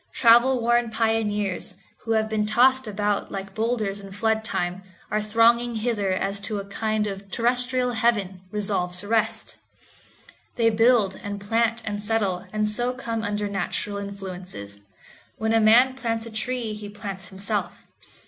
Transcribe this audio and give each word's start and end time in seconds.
Travel 0.15 0.59
worn 0.61 0.89
pioneers, 0.89 1.75
who 1.99 2.13
have 2.13 2.27
been 2.27 2.43
tossed 2.43 2.87
about 2.87 3.31
like 3.31 3.53
boulders 3.53 3.99
in 3.99 4.11
flood 4.11 4.43
time, 4.43 4.81
are 5.11 5.21
thronging 5.21 5.75
hither 5.75 6.11
as 6.11 6.39
to 6.39 6.57
a 6.57 6.65
kind 6.65 7.05
of 7.05 7.21
a 7.21 7.23
terrestrial 7.25 7.91
heaven, 7.91 8.41
resolved 8.49 8.97
to 9.01 9.07
rest. 9.07 9.57
They 10.55 10.71
build, 10.71 11.17
and 11.23 11.39
plant, 11.39 11.83
and 11.85 12.01
settle, 12.01 12.47
and 12.51 12.67
so 12.67 12.93
come 12.93 13.21
under 13.21 13.47
natural 13.47 13.97
influences. 13.97 14.79
When 15.37 15.53
a 15.53 15.59
man 15.59 15.93
plants 15.93 16.25
a 16.25 16.31
tree 16.31 16.73
he 16.73 16.89
plants 16.89 17.27
himself. 17.27 17.85